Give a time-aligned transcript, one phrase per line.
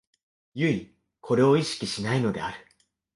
[0.55, 2.57] 唯これを意識しないのである。